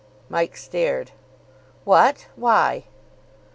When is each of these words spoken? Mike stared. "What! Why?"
Mike 0.29 0.57
stared. 0.57 1.11
"What! 1.83 2.25
Why?" 2.35 2.85